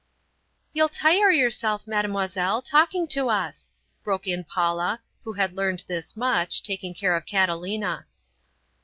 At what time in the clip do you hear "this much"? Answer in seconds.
5.87-6.63